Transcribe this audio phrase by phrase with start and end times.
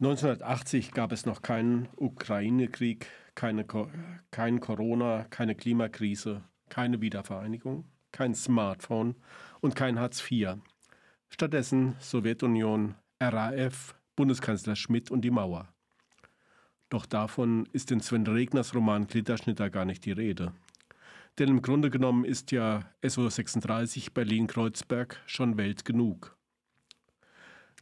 [0.00, 3.66] 1980 gab es noch keinen Ukraine-Krieg, keine,
[4.30, 9.16] kein Corona, keine Klimakrise, keine Wiedervereinigung, kein Smartphone
[9.60, 10.58] und kein Hartz IV.
[11.30, 15.68] Stattdessen Sowjetunion, RAF, Bundeskanzler Schmidt und die Mauer.
[16.90, 20.52] Doch davon ist in Sven Regners Roman Glitterschnitter gar nicht die Rede.
[21.38, 26.36] Denn im Grunde genommen ist ja SO36 Berlin-Kreuzberg schon Welt genug.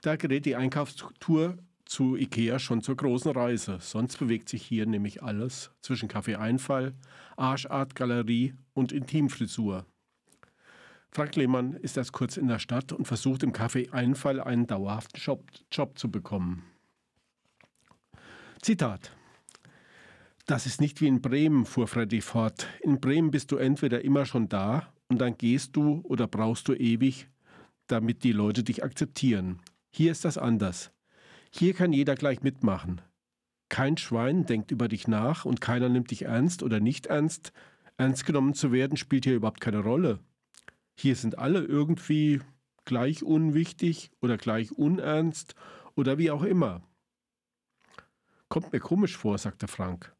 [0.00, 3.78] Da gerät die Einkaufstour zu Ikea schon zur großen Reise.
[3.80, 6.94] Sonst bewegt sich hier nämlich alles zwischen Kaffee-Einfall,
[7.36, 9.86] Arschart-Galerie und Intimfrisur.
[11.10, 15.44] Frank Lehmann ist erst kurz in der Stadt und versucht im Kaffee-Einfall einen dauerhaften Job,
[15.72, 16.64] Job zu bekommen.
[18.60, 19.12] Zitat.
[20.46, 22.68] Das ist nicht wie in Bremen, fuhr Freddy fort.
[22.82, 26.74] In Bremen bist du entweder immer schon da und dann gehst du oder brauchst du
[26.74, 27.28] ewig,
[27.86, 29.60] damit die Leute dich akzeptieren.
[29.90, 30.92] Hier ist das anders.
[31.58, 33.00] Hier kann jeder gleich mitmachen.
[33.70, 37.50] Kein Schwein denkt über dich nach und keiner nimmt dich ernst oder nicht ernst.
[37.96, 40.20] Ernst genommen zu werden spielt hier überhaupt keine Rolle.
[40.98, 42.42] Hier sind alle irgendwie
[42.84, 45.54] gleich unwichtig oder gleich unernst
[45.94, 46.82] oder wie auch immer.
[48.50, 50.14] Kommt mir komisch vor, sagte Frank.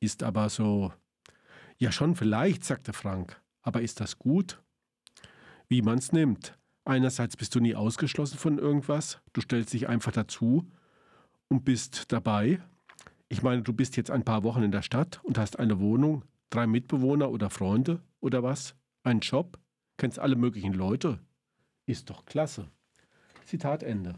[0.00, 0.94] Ist aber so.
[1.76, 3.42] Ja, schon vielleicht, sagte Frank.
[3.60, 4.62] Aber ist das gut?
[5.68, 6.58] Wie man's nimmt.
[6.84, 10.68] Einerseits bist du nie ausgeschlossen von irgendwas, du stellst dich einfach dazu
[11.48, 12.60] und bist dabei.
[13.28, 16.24] Ich meine, du bist jetzt ein paar Wochen in der Stadt und hast eine Wohnung,
[16.50, 18.74] drei Mitbewohner oder Freunde oder was?
[19.04, 19.58] Einen Job?
[19.96, 21.20] Kennst alle möglichen Leute?
[21.86, 22.68] Ist doch klasse.
[23.44, 24.16] Zitat Ende.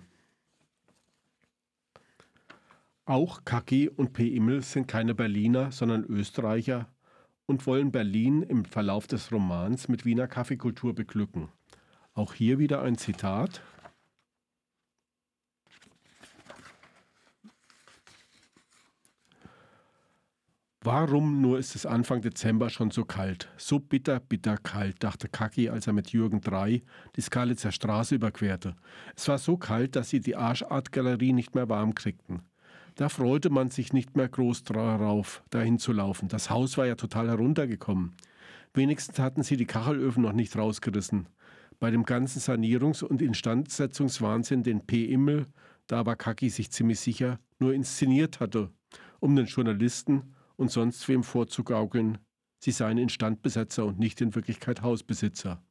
[3.06, 4.28] Auch Kaki und P.
[4.28, 6.88] Immel sind keine Berliner, sondern Österreicher
[7.46, 11.48] und wollen Berlin im Verlauf des Romans mit Wiener Kaffeekultur beglücken.
[12.14, 13.60] Auch hier wieder ein Zitat.
[20.80, 23.48] Warum nur ist es Anfang Dezember schon so kalt?
[23.56, 26.84] So bitter, bitter kalt, dachte Kaki, als er mit Jürgen III
[27.16, 28.76] die Skalitzer Straße überquerte.
[29.16, 32.42] Es war so kalt, dass sie die Arschartgalerie nicht mehr warm kriegten.
[32.96, 36.28] Da freute man sich nicht mehr groß darauf, dahin zu laufen.
[36.28, 38.12] Das Haus war ja total heruntergekommen.
[38.74, 41.28] Wenigstens hatten sie die Kachelöfen noch nicht rausgerissen.
[41.80, 45.04] Bei dem ganzen Sanierungs- und Instandsetzungswahnsinn, den P.
[45.04, 45.46] Immel,
[45.86, 48.70] da war Kaki sich ziemlich sicher, nur inszeniert hatte,
[49.20, 52.18] um den Journalisten und sonst wem vorzugaukeln,
[52.58, 55.62] sie seien Instandbesetzer und nicht in Wirklichkeit Hausbesitzer.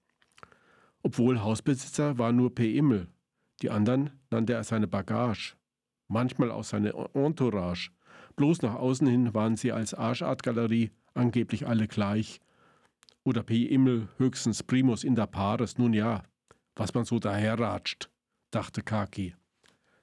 [1.02, 2.78] Obwohl Hausbesitzer war nur P.
[2.78, 3.08] Immel.
[3.62, 5.56] Die anderen nannte er seine Bagage
[6.13, 7.92] manchmal auch seine Entourage.
[8.36, 12.40] Bloß nach außen hin waren sie als Arschartgalerie angeblich alle gleich.
[13.23, 13.63] Oder P.
[13.66, 16.23] Immel höchstens Primus inter pares, nun ja,
[16.75, 18.09] was man so daherratscht,
[18.51, 19.35] dachte Kaki.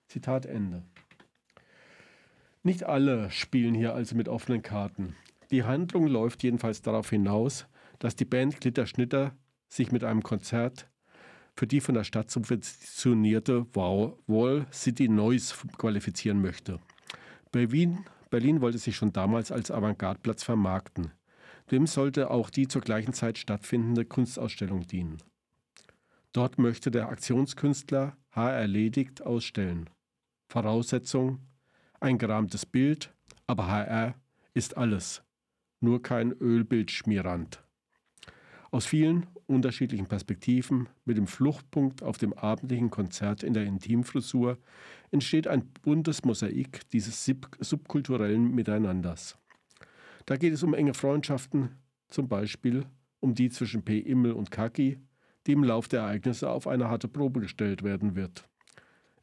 [0.09, 0.83] Zitat Ende.
[2.63, 5.17] Nicht alle spielen hier also mit offenen Karten.
[5.51, 7.67] Die Handlung läuft jedenfalls darauf hinaus,
[7.99, 9.37] dass die Band Glitterschnitter
[9.69, 10.89] sich mit einem Konzert
[11.57, 16.81] für die von der Stadt subventionierte Wall City Noise qualifizieren möchte.
[17.53, 21.13] Berlin, Berlin wollte sich schon damals als Avantgarde-Platz vermarkten.
[21.71, 25.19] Dem sollte auch die zur gleichen Zeit stattfindende Kunstausstellung dienen.
[26.33, 29.91] Dort möchte der Aktionskünstler Haar erledigt ausstellen.
[30.49, 31.41] Voraussetzung:
[32.01, 33.13] ein gerahmtes Bild,
[33.47, 34.15] aber HR
[34.55, 35.23] ist alles,
[35.81, 37.63] nur kein Ölbildschmierand.
[38.73, 44.59] Aus vielen unterschiedlichen Perspektiven mit dem Fluchtpunkt auf dem abendlichen Konzert in der Intimfrisur
[45.11, 47.25] entsteht ein buntes Mosaik dieses
[47.59, 49.37] subkulturellen Miteinanders.
[50.31, 51.71] Da geht es um enge Freundschaften,
[52.07, 52.87] zum Beispiel
[53.19, 53.99] um die zwischen P.
[53.99, 55.01] Immel und Kaki,
[55.45, 58.49] die im Lauf der Ereignisse auf eine harte Probe gestellt werden wird.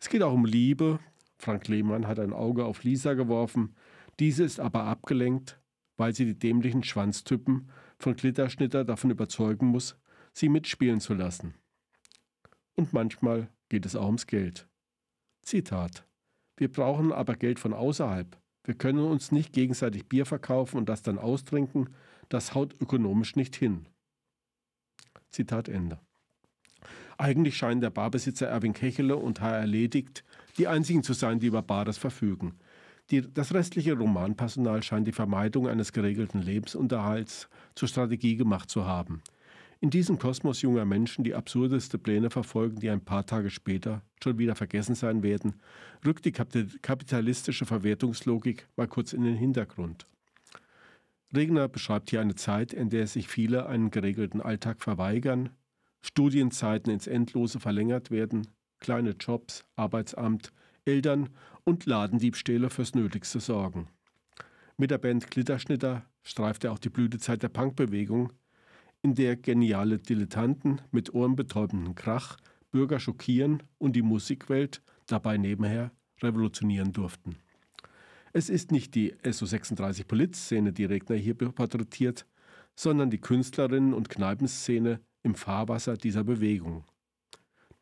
[0.01, 0.99] Es geht auch um Liebe.
[1.37, 3.73] Frank Lehmann hat ein Auge auf Lisa geworfen.
[4.19, 5.61] Diese ist aber abgelenkt,
[5.95, 9.97] weil sie die dämlichen Schwanztypen von Glitterschnitter davon überzeugen muss,
[10.33, 11.53] sie mitspielen zu lassen.
[12.75, 14.67] Und manchmal geht es auch ums Geld.
[15.41, 16.05] Zitat.
[16.57, 18.37] Wir brauchen aber Geld von außerhalb.
[18.67, 21.89] Wir können uns nicht gegenseitig Bier verkaufen und das dann austrinken.
[22.27, 23.85] Das haut ökonomisch nicht hin.
[25.31, 25.99] Zitat Ende.
[27.17, 29.55] Eigentlich scheinen der Barbesitzer Erwin Kechele und H.
[29.55, 30.25] Erledigt
[30.57, 32.55] die einzigen zu sein, die über Bares verfügen.
[33.09, 39.21] Die, das restliche Romanpersonal scheint die Vermeidung eines geregelten Lebensunterhalts zur Strategie gemacht zu haben.
[39.79, 44.39] In diesem Kosmos junger Menschen, die absurdeste Pläne verfolgen, die ein paar Tage später schon
[44.39, 45.61] wieder vergessen sein werden,
[46.05, 50.07] rückt die kapitalistische Verwertungslogik mal kurz in den Hintergrund.
[51.35, 55.51] Regner beschreibt hier eine Zeit, in der sich viele einen geregelten Alltag verweigern,
[56.01, 58.47] Studienzeiten ins Endlose verlängert werden,
[58.79, 60.53] kleine Jobs, Arbeitsamt,
[60.85, 61.29] Eltern
[61.65, 63.89] und Ladendiebstähle fürs Nötigste sorgen.
[64.77, 68.31] Mit der Band Glitterschnitter streift er auch die Blütezeit der Punkbewegung,
[69.01, 72.37] in der geniale Dilettanten mit ohrenbetäubendem Krach
[72.71, 75.91] Bürger schockieren und die Musikwelt dabei nebenher
[76.21, 77.37] revolutionieren durften.
[78.33, 82.27] Es ist nicht die SO36 Polizszene, die Regner hier porträtiert,
[82.75, 86.85] sondern die Künstlerinnen und Kneipenszene im Fahrwasser dieser Bewegung.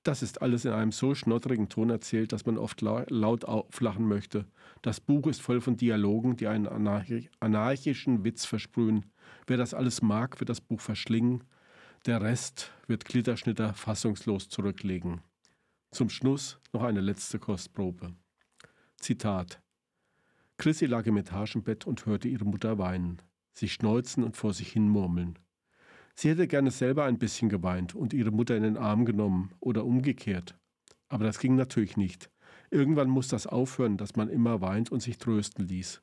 [0.04, 4.46] Das ist alles in einem so schnotterigen Ton erzählt, dass man oft laut auflachen möchte.
[4.84, 9.06] Das Buch ist voll von Dialogen, die einen anarchischen Witz versprühen.
[9.48, 11.44] Wer das alles mag, wird das Buch verschlingen.
[12.06, 15.22] Der Rest wird Glitterschnitter fassungslos zurücklegen.
[15.92, 18.14] Zum Schluss noch eine letzte Kostprobe.
[19.00, 19.62] Zitat.
[20.58, 23.22] Chrissy lag im Etagenbett und hörte ihre Mutter weinen,
[23.54, 25.38] sich schneuzen und vor sich hin murmeln.
[26.16, 29.86] Sie hätte gerne selber ein bisschen geweint und ihre Mutter in den Arm genommen oder
[29.86, 30.58] umgekehrt.
[31.10, 32.30] Aber das ging natürlich nicht.
[32.72, 36.02] Irgendwann muss das aufhören, dass man immer weint und sich trösten ließ.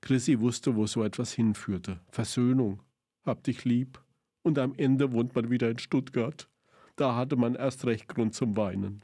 [0.00, 2.00] Chrissy wusste, wo so etwas hinführte.
[2.10, 2.82] Versöhnung.
[3.24, 4.00] Hab dich lieb.
[4.42, 6.48] Und am Ende wohnt man wieder in Stuttgart.
[6.96, 9.02] Da hatte man erst recht Grund zum Weinen.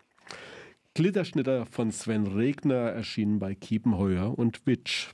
[0.94, 5.08] Glitterschnitter von Sven Regner erschienen bei Kiepenheuer und Witsch.